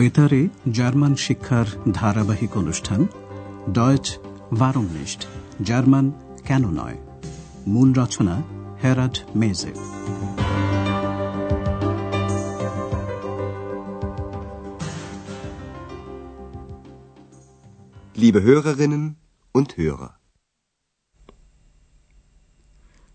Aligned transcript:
বেতারে 0.00 0.48
জার্মান 0.72 1.14
শিক্ষার 1.14 1.64
ধারাবাহিক 1.92 2.56
অনুষ্ঠান 2.56 3.06
ডয়েচ 3.72 4.18
ভারমনিস্ট 4.54 5.26
জার্মান 5.62 6.12
কেন 6.46 6.70
নয়? 6.70 6.96
মূল 7.66 7.92
রচনা 7.92 8.42
হেরাড 8.84 9.18
মেজে 9.36 9.72
Liebe 18.20 18.40
Hörerinnen 18.46 19.04
und 19.54 19.68
Hörer. 19.78 20.08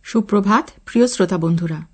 সুপ্রভাত 0.04 0.72
প্রিয় 0.86 1.08
শ্রোতা 1.08 1.38
বন্ধুরা। 1.38 1.88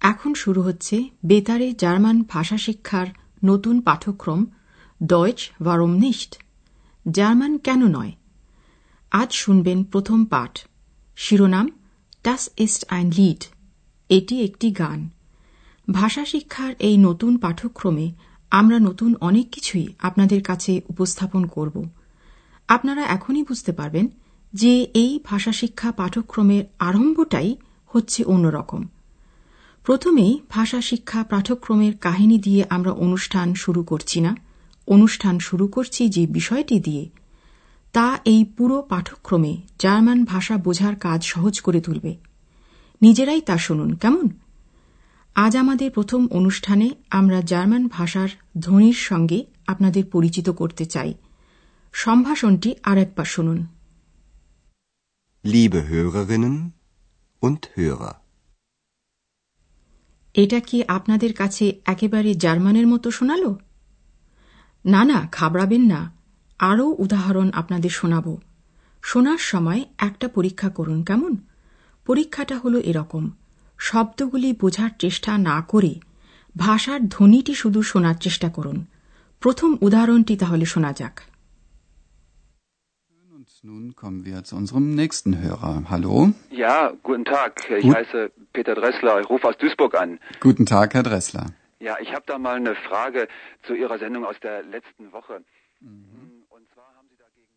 এখন 0.00 0.34
শুরু 0.34 0.62
হচ্ছে 0.62 1.04
বেতারে 1.24 1.72
জার্মান 1.72 2.22
ভাষা 2.28 2.58
শিক্ষার 2.58 3.06
নতুন 3.42 3.80
পাঠ্যক্রম 3.80 4.40
ডয়েচ 5.00 5.40
ওয়ারম 5.60 5.92
নিস্ট 5.96 6.32
জার্মান 7.06 7.58
কেন 7.58 7.80
নয়? 7.88 8.12
আজ 9.12 9.32
শুনবেন 9.32 9.84
প্রথম 9.84 10.24
পাঠ। 10.24 10.52
শিরোনাম 11.16 11.66
টাস 12.22 12.50
ইস্ট 12.58 12.82
আইন 12.88 13.06
লিড 13.10 13.40
এটি 14.10 14.34
একটি 14.42 14.68
গান। 14.70 15.00
ভাষা 15.90 16.24
শিক্ষার 16.24 16.72
এই 16.78 16.96
নতুন 16.98 17.36
পাঠ্যক্রমে 17.36 18.06
আমরা 18.50 18.78
নতুন 18.78 19.14
অনেক 19.20 19.46
কিছুই 19.50 19.86
আপনাদের 19.98 20.42
কাছে 20.42 20.80
উপস্থাপন 20.88 21.46
করব। 21.46 21.76
আপনারা 22.68 23.02
এখনই 23.06 23.44
বুঝতে 23.44 23.72
পারবেন 23.72 24.06
যে 24.54 24.72
এই 24.94 25.12
ভাষা 25.24 25.52
শিক্ষা 25.52 25.92
পাঠ্যক্রমের 25.92 26.64
আরম্ভটাই 26.78 27.56
হচ্ছে 27.86 28.24
অন্যরকম। 28.24 28.82
প্রথমেই 29.84 30.40
ভাষা 30.48 30.80
শিক্ষা 30.80 31.22
পাঠ্যক্রমের 31.22 31.98
কাহিনী 31.98 32.38
দিয়ে 32.38 32.64
আমরা 32.70 32.92
অনুষ্ঠান 32.92 33.54
শুরু 33.54 33.82
করছি 33.82 34.20
না। 34.20 34.36
অনুষ্ঠান 34.88 35.38
শুরু 35.38 35.68
করছি 35.68 36.08
যে 36.08 36.26
বিষয়টি 36.26 36.80
দিয়ে। 36.80 37.10
তা 37.92 38.18
এই 38.24 38.44
পুরো 38.44 38.82
পাঠ্যক্রমে 38.82 39.56
জার্মান 39.78 40.24
ভাষা 40.24 40.56
বোঝার 40.56 40.96
কাজ 40.96 41.24
সহজ 41.24 41.60
করে 41.60 41.80
তুলবে। 41.80 42.16
নিজেরাই 43.02 43.40
তা 43.40 43.58
শুনুন, 43.58 43.94
কেমন? 43.94 44.28
আজ 45.34 45.56
আমাদের 45.56 45.90
প্রথম 45.90 46.28
অনুষ্ঠানে 46.30 46.90
আমরা 47.10 47.40
জার্মান 47.40 47.88
ভাষার 47.88 48.28
ধ্বনির 48.60 48.92
সঙ্গে 48.92 49.44
আপনাদের 49.66 50.04
পরিচিত 50.04 50.50
করতে 50.50 50.84
চাই। 50.84 51.14
সম্ভাষণটি 51.92 52.74
আর 52.82 52.98
একবার 52.98 53.24
শুনুন। 53.24 53.66
Liebe 55.44 55.76
Hörerinnen 55.76 56.56
und 57.42 57.78
Hörer. 57.78 58.21
এটা 60.34 60.60
কি 60.60 60.84
আপনাদের 60.88 61.34
কাছে 61.34 61.80
একেবারে 61.86 62.34
জার্মানের 62.34 62.86
মতো 62.86 63.10
শোনাল? 63.10 63.54
না 64.84 65.04
না, 65.04 65.28
ঘাবড়াবেন 65.32 65.82
না। 65.82 66.12
আরও 66.58 66.94
উদাহরণ 66.98 67.50
আপনাদের 67.52 67.90
শোনাব। 67.90 68.36
শোনার 69.02 69.38
সময় 69.38 69.84
একটা 69.98 70.28
পরীক্ষা 70.28 70.68
করুন 70.68 71.02
কেমন? 71.02 71.36
পরীক্ষাটা 72.06 72.58
হলো 72.58 72.78
এরকম। 72.78 73.30
শব্দগুলি 73.78 74.52
বোঝার 74.52 74.90
চেষ্টা 74.98 75.38
না 75.38 75.64
করে 75.68 75.94
ভাষার 76.58 77.08
ধ্বনিটি 77.08 77.54
শুধু 77.54 77.82
শোনার 77.82 78.14
চেষ্টা 78.14 78.50
করুন। 78.50 78.84
প্রথম 79.40 79.76
উদাহরণটি 79.80 80.36
তাহলে 80.36 80.64
শোনা 80.64 80.92
যাক। 80.92 81.20
nun 83.63 83.95
kommen 83.95 84.25
wir 84.25 84.43
zu 84.43 84.55
unserem 84.55 84.95
nächsten 84.95 85.31
Hörer. 85.39 85.83
Hallo. 85.89 86.15
Ja, 86.51 86.77
guten 87.03 87.25
Tag. 87.25 87.51
Ich 87.69 87.83
Gut. 87.83 87.95
heiße 87.95 88.19
Peter 88.53 88.75
Dressler. 88.75 89.21
Ich 89.21 89.29
rufe 89.29 89.47
aus 89.47 89.57
Duisburg 89.57 89.93
an. 89.95 90.19
Guten 90.39 90.65
Tag, 90.65 90.93
Herr 90.93 91.03
Dressler. 91.03 91.45
Ja, 91.79 91.95
ich 92.01 92.11
habe 92.13 92.23
da 92.25 92.37
mal 92.39 92.55
eine 92.55 92.75
Frage 92.87 93.27
zu 93.65 93.71
Ihrer 93.75 93.97
Sendung 93.99 94.23
aus 94.25 94.39
der 94.41 94.63
letzten 94.63 95.11
Woche. 95.11 95.35
Und 96.55 96.65
zwar 96.73 96.89
haben 96.97 97.07
Sie 97.11 97.19
dagegen. 97.25 97.51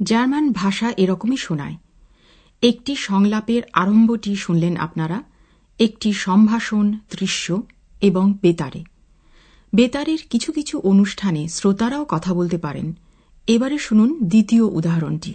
German 0.00 0.46
ভাষা 0.52 0.88
এরকমই 1.02 1.38
শোনায় 1.46 1.76
একটি 2.62 2.92
সংলাপের 3.08 3.62
আরম্ভটি 3.72 4.32
শুনলেন 4.36 4.74
আপনারা 4.76 5.18
একটি 5.78 6.10
সম্ভাষণ 6.26 6.86
দৃশ্য 7.16 7.46
এবং 8.00 8.24
বেতারে 8.42 8.82
বেতারের 9.72 10.20
কিছু 10.32 10.50
কিছু 10.52 10.74
অনুষ্ঠানে 10.90 11.42
শ্রোতারাও 11.48 12.04
কথা 12.04 12.30
বলতে 12.34 12.58
পারেন 12.58 12.86
এবারে 13.47 13.77
শুনুন 13.77 14.19
দ্বিতীয় 14.23 14.61
উদাহরণটি। 14.61 15.33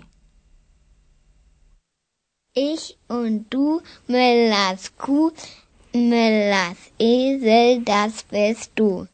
Ich 2.56 2.84
und 3.10 3.38
du, 3.38 3.78
Müllers 4.08 4.90
Kuh, 5.02 5.30
Müllers 5.94 6.78
Esel, 7.00 7.84
das 7.84 8.12
bist 8.32 8.80
du. 8.80 9.06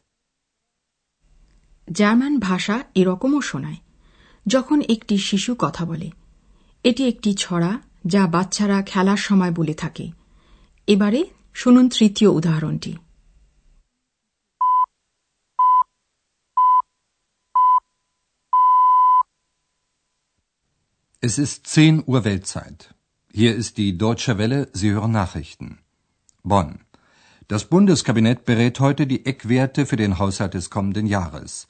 German 1.91 2.39
ভাষা 2.39 2.83
এরকমও 2.95 3.41
শোনায় 3.41 3.75
যখন 4.47 4.81
একটি 4.81 5.17
শিশু 5.17 5.55
কথা 5.59 5.85
বলে। 5.85 6.11
এটি 6.83 7.07
একটি 7.07 7.33
ছড়া 7.33 7.79
যা 8.05 8.27
বাচ্চারা 8.27 8.81
খেলার 8.81 9.17
সময় 9.17 9.51
বলে 9.51 9.73
থাকে। 9.73 10.11
এবারে 10.87 11.25
শুনুন 11.53 11.89
তৃতীয় 11.89 12.29
উদাহরণটি। 12.29 12.95
Es 21.20 21.38
ist 21.38 21.66
10 21.66 22.04
Uhr 22.06 22.24
Weltzeit. 22.24 22.94
Hier 23.32 23.54
ist 23.54 23.78
die 23.78 23.96
Deutsche 23.96 24.38
Welle, 24.38 24.68
Sie 24.72 24.90
hören 24.90 25.12
Nachrichten. 25.12 25.78
Bonn. 26.42 26.80
Das 27.48 27.64
Bundeskabinett 27.64 28.44
berät 28.44 28.80
heute 28.80 29.06
die 29.06 29.24
Eckwerte 29.26 29.86
für 29.86 29.96
den 29.96 30.18
Haushalt 30.18 30.54
des 30.54 30.70
kommenden 30.70 31.06
Jahres. 31.06 31.68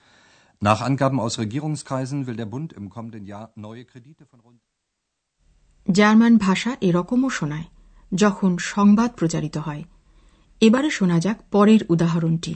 Nach 0.61 0.81
Angaben 0.81 1.19
aus 1.19 1.39
Regierungskreisen 1.39 2.27
will 2.27 2.37
der 2.37 2.47
Bund 2.47 2.73
im 2.73 2.89
kommenden 2.89 3.25
Jahr 3.27 3.53
neue 3.57 3.85
Kredite 3.85 4.27
von 4.27 4.41
rund 4.41 4.61
German 5.99 6.35
ভাষা 6.47 6.73
এরকমও 6.89 7.31
শোনায় 7.39 7.69
যখন 8.23 8.53
সংবাদ 8.75 9.11
প্রচারিত 9.21 9.57
হয় 9.67 9.83
এবারে 10.61 10.91
শোনা 10.99 11.19
যাক 11.25 11.39
পরের 11.55 11.83
উদাহরণটি 11.95 12.55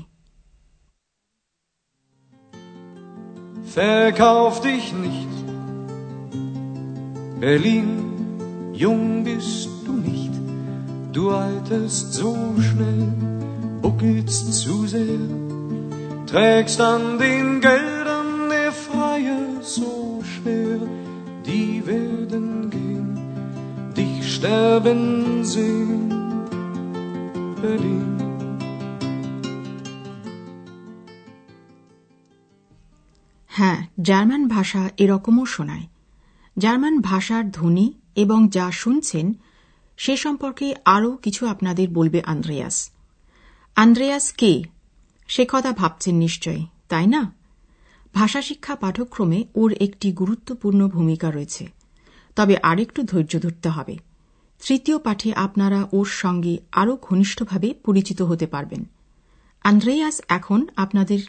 Verkauf 3.77 4.55
dich 4.67 4.87
nicht. 5.05 5.40
Berlin, 7.41 7.89
jung 8.73 9.25
bist 9.25 9.69
du 9.87 9.93
nicht. 9.93 10.35
Du 11.13 11.31
alterst 11.31 12.15
so 12.15 12.33
schnell, 12.67 13.09
buckelst 13.83 14.53
zu 14.63 14.87
sehr. 14.87 15.25
Trägst 16.27 16.81
an 16.81 17.19
den 17.19 17.61
Geldern 17.61 18.31
der 18.51 18.73
Freier 18.73 19.45
so 19.63 20.23
schwer. 20.33 20.81
Die 21.47 21.87
werden 21.87 22.71
gehen, 22.71 23.11
dich 23.97 24.35
sterben 24.35 25.03
sehen. 25.45 26.03
Berlin. 27.63 28.07
হ্যাঁ 33.59 33.79
জার্মান 34.09 34.43
ভাষা 34.55 34.83
এরকমও 35.03 35.45
শোনায় 35.55 35.87
German 36.62 36.96
ভাষার 37.02 37.52
ধ্বনি 37.52 37.94
এবং 38.16 38.48
যা 38.48 38.72
শুনছেন, 38.72 39.34
সে 39.98 40.18
সম্পর্কে 40.18 40.76
আরও 40.86 41.12
কিছু 41.16 41.46
আপনাদের 41.46 41.90
বলবে 41.90 42.22
আন্দ্রেয়াস। 42.26 42.92
আন্দ্রেয়াস 43.76 44.32
কে? 44.32 44.64
সে 45.28 45.44
কথা 45.52 45.72
ভাবছেন 45.72 46.16
নিশ্চয়, 46.16 46.66
তাই 46.90 47.08
না? 47.08 47.34
ভাষা 48.14 48.42
শিক্ষা 48.42 48.76
পাঠ্যক্রমে 48.76 49.46
ওর 49.56 49.72
একটি 49.74 50.12
গুরুত্বপূর্ণ 50.12 50.88
ভূমিকা 50.88 51.32
রয়েছে। 51.32 51.64
তবে 52.36 52.56
আরেকটু 52.64 53.04
ধৈর্য 53.04 53.40
ধরতে 53.40 53.70
হবে। 53.70 53.98
তৃতীয় 54.62 54.98
পাঠে 54.98 55.34
আপনারা 55.34 55.80
ওর 55.92 56.06
সঙ্গে 56.06 56.58
আরও 56.72 56.98
ঘনিষ্ঠভাবে 57.02 57.74
পরিচিত 57.86 58.22
হতে 58.22 58.48
পারবেন। 58.48 58.82
আন্দ্রেয়াস 59.64 60.22
এখন 60.28 60.60
আপনাদের, 60.76 61.20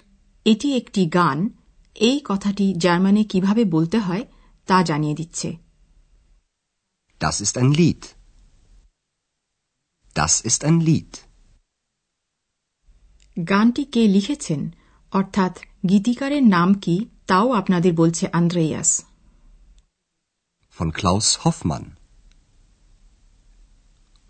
এটি 0.45 0.77
একটি 0.77 1.07
গান, 1.07 1.49
এই 1.95 2.21
কথাটি 2.25 2.75
জার্মানে 2.77 3.25
কীভাবে 3.25 3.65
বলতে 3.65 3.99
হয় 3.99 4.25
তা 4.69 4.79
জানিয়ে 4.91 5.17
দিচ্ছে 5.21 5.49
Das 7.21 7.37
ist 7.41 7.55
ein 7.57 7.71
Lied. 7.73 8.03
Das 10.17 10.35
ist 10.43 10.61
ein 10.65 10.79
Lied. 10.89 11.13
গানটি 13.37 13.83
কে 13.95 14.03
লিখেছেন 14.17 14.61
অর্থাৎ 15.13 15.55
গীতিকারের 15.91 16.45
নাম 16.57 16.71
কি 16.85 16.97
তাও 17.31 17.47
আপনাদের 17.61 17.93
বলছে 18.01 18.25
Andreas 18.39 18.91
Von 20.77 20.91
Klaus 20.93 21.29
Hoffmann. 21.43 21.87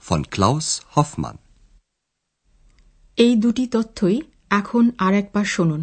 Von 0.02 0.23
Klaus 0.35 0.67
Hoffmann. 0.94 1.37
এই 3.19 3.32
দুটি 3.43 3.64
তথ্যই 3.75 4.17
এখন 4.50 4.85
আর 5.05 5.12
একবার 5.23 5.46
শুনুন 5.56 5.82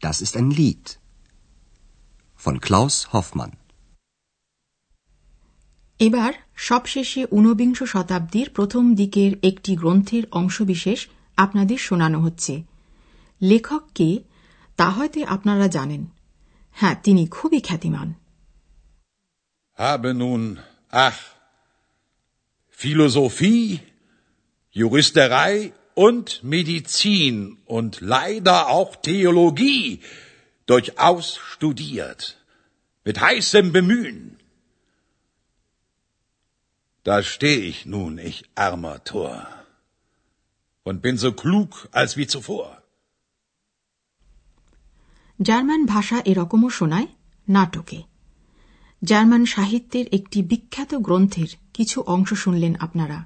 Das 0.00 0.16
ist 0.20 0.34
ein 0.36 0.50
Lied. 0.52 0.86
von 2.46 2.54
Klaus 2.54 3.06
Hoffmann. 3.14 3.50
এবার 5.98 6.32
সবশেষে 6.56 7.24
ঊনবিংশ 7.24 7.82
শতাব্দীর 7.82 8.50
প্রথম 8.50 8.94
দিকের 8.94 9.32
একটি 9.42 9.76
গ্রন্থের 9.76 10.22
অংশবিশেষ 10.32 11.06
আপনাদের 11.36 11.78
শোনানো 11.78 12.20
হচ্ছে। 12.20 12.62
লেখক 13.42 13.82
কে? 13.94 14.18
তা 14.76 14.90
হয়তো 14.90 15.24
আপনারা 15.24 15.68
জানেন। 15.68 16.06
হ্যাঁ 16.72 16.94
তিনি 17.02 17.26
খুবই 17.26 17.60
খ্যাতিমান। 17.60 18.14
Philosophie, 22.84 23.76
Juristerei 24.76 25.68
und 25.96 26.26
Medizin 26.26 27.34
und 27.70 27.92
leider 27.92 28.62
auch 28.78 29.08
Theologie 29.08 29.96
durchaus 30.67 31.27
studiert. 31.53 32.21
Mit 33.05 33.17
heißem 33.21 33.65
Bemühen. 33.71 34.19
Da 37.05 37.15
steh 37.23 37.59
ich 37.71 37.85
nun, 37.85 38.13
ich 38.29 38.37
armer 38.55 38.97
Tor, 39.03 39.35
und 40.85 41.01
bin 41.01 41.17
so 41.17 41.31
klug 41.33 41.69
als 41.91 42.11
wie 42.17 42.27
zuvor. 42.27 42.67
German 45.39 45.81
ভাষা 45.85 46.17
এরকমও 46.25 46.69
শোনায় 46.69 47.07
নাটকে 47.47 47.99
জার্মান 49.01 49.43
সাহিত্যের 49.45 50.05
একটি 50.11 50.39
বিখ্যাত 50.43 50.91
গ্রন্থের 50.97 51.51
কিছু 51.73 51.97
অংশ 52.13 52.29
শুনলেন 52.33 52.73
আপনারা 52.85 53.19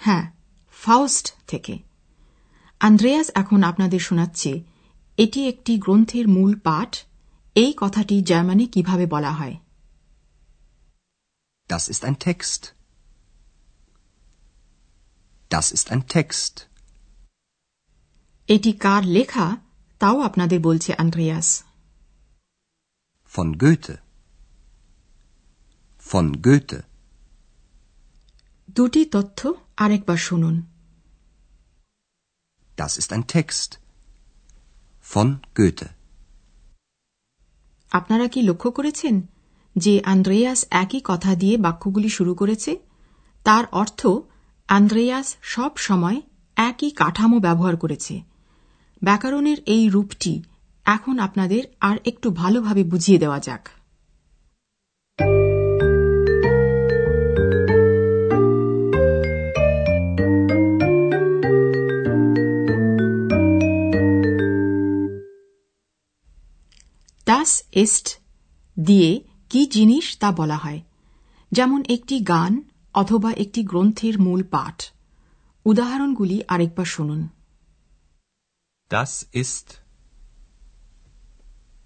হ্যাঁ 0.00 0.24
ফাউস্ট 0.76 1.26
থেকে 1.48 1.74
আন্দ্রেয়াস 2.80 3.28
এখন 3.34 3.60
আপনাদের 3.62 4.00
শোনাচ্ছে 4.00 4.50
এটি 5.17 5.39
একটি 5.47 5.73
গ্রন্থের 5.77 6.25
মূল 6.27 6.51
পাঠ 6.63 6.91
এই 7.55 7.71
কথাটি 7.77 8.15
জার্মানে 8.21 8.65
কীভাবে 8.73 9.05
বলা 9.15 9.31
হয় 9.39 9.55
Das 11.69 11.83
ist 11.89 12.01
ein 12.05 12.17
Text. 12.19 12.61
Das 15.51 15.67
ist 15.71 15.87
ein 15.93 16.01
Text. 16.15 16.53
এটি 18.49 18.71
কার 18.85 19.03
লেখা 19.17 19.47
তাও 20.01 20.17
আপনাদের 20.21 20.59
বলছে 20.61 20.91
Andreas 21.03 21.49
Von 23.33 23.49
Goethe. 23.63 23.95
Von 26.03 26.27
Goethe. 26.45 26.79
দুটি 28.69 29.01
তথ্য 29.15 29.39
আরেকবার 29.83 30.19
শুনুন 30.27 30.55
Das 32.77 32.93
ist 33.01 33.09
ein 33.15 33.23
Text. 33.35 33.69
Von 35.15 35.27
Goethe. 35.59 35.85
আপনারা 37.91 38.27
কি 38.27 38.41
লক্ষ্য 38.41 38.71
করেছেন 38.71 39.21
যে 39.75 40.01
আন্দ্রেয়াস 40.05 40.65
একই 40.71 41.01
কথা 41.03 41.35
দিয়ে 41.35 41.57
বাক্যগুলি 41.57 42.09
শুরু 42.09 42.35
করেছে? 42.35 42.77
তার 43.43 43.63
অর্থ, 43.71 44.07
আন্দ্রেয়াস 44.67 45.35
সব 45.41 45.71
সময় 45.77 46.21
একই 46.55 46.91
কাঠামো 46.91 47.39
ব্যবহার 47.39 47.75
করেছে। 47.75 48.21
ব্যাকরণের 49.03 49.57
এই 49.65 49.89
রূপটি 49.89 50.43
এখন 50.85 51.19
আপনাদের 51.19 51.63
আর 51.81 51.97
একটু 52.05 52.31
ভালোভাবে 52.31 52.83
বুঝিয়ে 52.83 53.19
দেওয়া 53.19 53.39
যাক। 53.39 53.69
Ist 67.77 68.07
দিয়ে 68.77 69.11
কি 69.51 69.61
জিনিস 69.67 70.05
তা 70.21 70.29
বলা 70.31 70.57
হয় 70.57 70.79
যেমন 71.51 71.81
একটি 71.89 72.15
গান 72.27 72.53
অথবা 72.95 73.29
একটি 73.43 73.61
গ্রন্থের 73.63 74.15
মূল 74.21 74.41
পাঠ 74.53 74.77
উদাহরণগুলি 75.65 76.37
আরেকবার 76.47 76.87
শুনুন 76.95 77.21
Das 78.91 79.13
ist. 79.33 79.67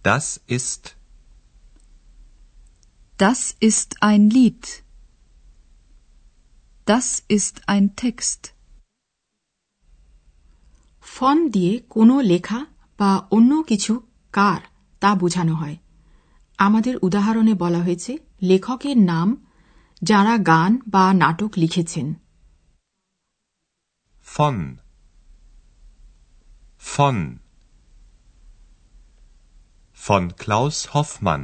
Das 0.05 0.25
ist. 0.47 0.83
Das 3.19 3.41
ist 3.59 3.89
ein 4.01 4.23
Lied. 4.29 4.63
Das 6.87 7.07
ist 7.29 7.55
ein 7.67 7.85
Text. 7.95 8.41
ফন 11.03 11.37
দিয়ে 11.49 11.73
কোনো 11.89 12.15
লেখা 12.31 12.59
বা 12.99 13.11
অন্য 13.31 13.51
কিছু 13.69 13.93
কার 14.33 14.61
তা 15.01 15.09
বোঝানো 15.15 15.53
হয় 15.55 15.77
আমাদের 16.59 16.95
উদাহরণে 17.01 17.53
বলা 17.55 17.81
হয়েছে 17.85 18.11
লেখকের 18.41 18.97
নাম 19.11 19.29
যারা 20.01 20.33
গান 20.51 20.71
বা 20.93 21.05
নাটক 21.13 21.51
লিখেছেন 21.57 22.07
Von. 24.27 24.57
Von. 26.77 27.17
Von 29.97 30.23
Klaus 30.35 30.77
Hoffmann. 30.93 31.43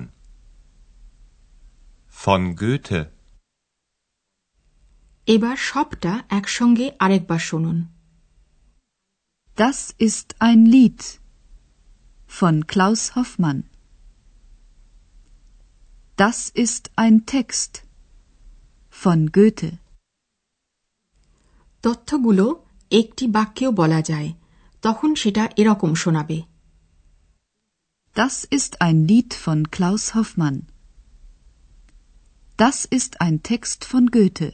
Von 2.16 2.42
Goethe. 2.56 3.02
এবার 5.28 5.58
সবটা 5.70 6.14
একসঙ্গে 6.38 6.86
আরেকবার 7.00 7.42
শুনুন 7.50 7.78
Das 9.58 9.80
ist 10.00 10.28
ein 10.40 10.62
Lied 10.74 11.02
von 12.29 12.67
Klaus 12.67 13.03
Hoffmann. 13.17 13.59
Das 16.19 16.39
ist 16.65 16.85
ein 16.97 17.17
Text 17.27 17.73
von 18.93 19.21
Goethe. 19.33 19.71
তথ্যগুলো 21.83 22.47
একটি 22.91 23.25
বাক্যেও 23.27 23.71
বলা 23.73 24.01
যায় 24.03 24.31
তখন 24.83 25.11
সেটা 25.15 25.45
এরকম 25.57 25.91
শোনাবে 25.95 26.39
Das 28.17 28.37
ist 28.59 28.73
ein 28.87 28.99
Lied 29.09 29.33
von 29.45 29.61
Klaus 29.71 30.05
Hoffmann. 30.15 30.57
Das 32.57 32.79
ist 32.99 33.13
ein 33.21 33.37
Text 33.43 33.81
von 33.85 34.05
Goethe. 34.11 34.49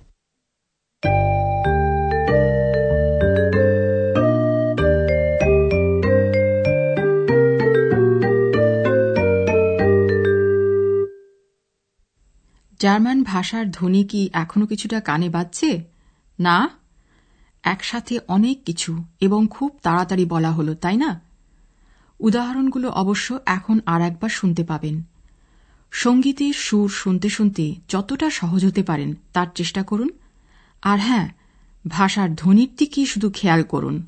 German 12.84 13.24
ভাষার 13.24 13.72
ধ্বনি 13.72 14.04
কি 14.04 14.30
এখনও 14.34 14.66
কিছুটা 14.66 15.00
কানে 15.00 15.30
বাজছে? 15.30 15.84
না। 16.40 16.70
একসাথে 17.64 18.20
অনেক 18.28 18.64
কিছু 18.64 19.04
এবং 19.22 19.48
খুব 19.52 19.80
তাড়াতাড়ি 19.84 20.26
বলা 20.26 20.52
হলো, 20.52 20.76
তাই 20.76 20.98
না? 20.98 21.22
উদাহরণগুলো 22.20 22.90
অবশ্য 22.90 23.40
এখন 23.46 23.80
আর 23.86 24.02
একবার 24.02 24.30
শুনতে 24.30 24.64
পাবেন। 24.64 25.04
সঙ্গীতের 25.92 26.54
সুর 26.54 26.90
শুনতে 26.90 27.30
শুনতে 27.30 27.76
যতটা 27.90 28.30
সহজ 28.30 28.66
হতে 28.66 28.84
পারেন, 28.84 29.14
তার 29.34 29.48
চেষ্টা 29.56 29.84
করুন। 29.84 30.10
আর 30.82 31.00
হ্যাঁ 31.00 31.30
ভাষার 31.88 32.36
ধ্বনির 32.36 32.70
দিকেই 32.78 33.06
শুধু 33.06 33.30
খেয়াল 33.30 33.64
করুন। 33.64 34.08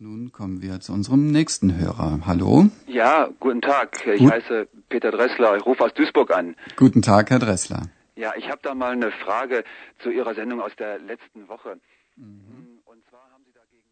nun 0.00 0.32
kommen 0.32 0.62
wir 0.62 0.80
zu 0.80 0.92
unserem 0.92 1.30
nächsten 1.30 1.76
Hörer. 1.76 2.20
Hallo? 2.26 2.66
Ja, 2.86 3.28
guten 3.38 3.60
Tag. 3.60 4.06
Ich 4.06 4.20
Gut. 4.20 4.32
heiße 4.32 4.68
Peter 4.88 5.10
Dressler. 5.10 5.56
Ich 5.58 5.66
rufe 5.66 5.84
aus 5.84 5.92
Duisburg 5.92 6.30
an. 6.30 6.56
Guten 6.76 7.02
Tag, 7.02 7.30
Herr 7.30 7.38
Dressler. 7.38 7.82
Ja, 8.16 8.32
ich 8.36 8.48
habe 8.48 8.60
da 8.62 8.74
mal 8.74 8.92
eine 8.92 9.12
Frage 9.12 9.62
zu 10.02 10.10
Ihrer 10.10 10.34
Sendung 10.34 10.62
aus 10.62 10.72
der 10.78 10.98
letzten 10.98 11.48
Woche. 11.48 11.78
Mhm. 12.16 12.80
Und 12.86 13.02
zwar 13.10 13.30
haben 13.30 13.44
Sie 13.44 13.52
dagegen. 13.52 13.84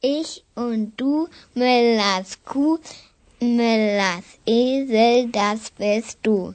Ich 0.00 0.44
und 0.56 1.00
du, 1.00 1.28
Melas 1.54 2.42
Kuh, 2.44 2.78
Melas 3.40 4.40
Esel, 4.44 5.28
das 5.30 5.70
bist 5.70 6.18
du. 6.22 6.54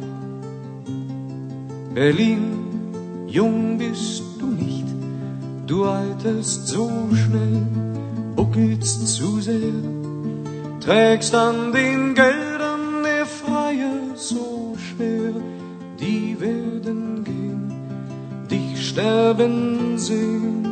Berlin, 1.93 3.27
jung 3.27 3.77
bist 3.77 4.23
du 4.39 4.45
nicht, 4.45 4.85
du 5.67 5.83
alterst 5.83 6.67
so 6.67 6.89
schnell, 7.13 7.67
buckelst 8.35 9.07
zu 9.07 9.41
sehr, 9.41 9.73
trägst 10.79 11.35
an 11.35 11.73
den 11.73 12.15
Geldern 12.15 13.03
der 13.03 13.25
Freier 13.25 14.15
so 14.15 14.77
schwer, 14.77 15.33
die 15.99 16.39
werden 16.39 17.25
gehen, 17.25 17.73
dich 18.49 18.87
sterben 18.87 19.97
sehen, 19.97 20.65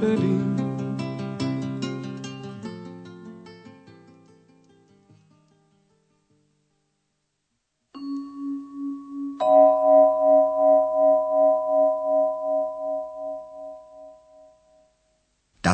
Berlin. 0.00 0.55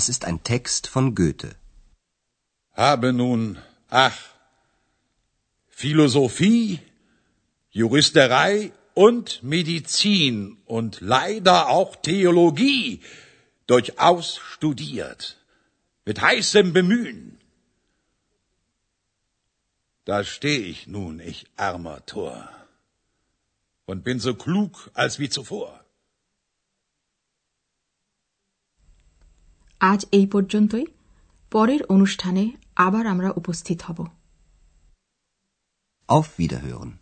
Das 0.02 0.08
ist 0.08 0.24
ein 0.24 0.42
Text 0.42 0.88
von 0.88 1.14
Goethe. 1.14 1.54
Habe 2.72 3.12
nun, 3.12 3.62
ach, 3.88 4.18
Philosophie, 5.68 6.80
Juristerei 7.70 8.72
und 8.94 9.44
Medizin 9.44 10.58
und 10.64 11.00
leider 11.00 11.68
auch 11.68 11.94
Theologie 11.94 13.00
durchaus 13.68 14.38
studiert, 14.38 15.38
mit 16.04 16.20
heißem 16.20 16.72
Bemühen. 16.72 17.38
Da 20.04 20.24
steh 20.24 20.56
ich 20.56 20.88
nun, 20.88 21.20
ich 21.20 21.46
armer 21.56 22.04
Tor, 22.06 22.50
und 23.86 24.02
bin 24.02 24.18
so 24.18 24.34
klug 24.34 24.90
als 24.94 25.20
wie 25.20 25.28
zuvor. 25.28 25.81
আজ 29.82 30.06
এই 30.12 30.26
পর্যন্তই 30.26 30.86
পরের 31.52 31.82
অনুষ্ঠানে 31.82 32.44
আবার 32.76 33.04
আমরা 33.06 33.28
উপস্থিত 33.30 33.78
হব 33.82 33.98
Auf 36.08 36.28
Wiederhören. 36.38 37.01